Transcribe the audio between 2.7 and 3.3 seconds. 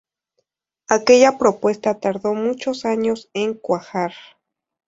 años